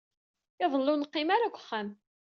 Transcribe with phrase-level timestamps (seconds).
[0.63, 1.89] Iḍelli ur neqqim ara deg uxxam.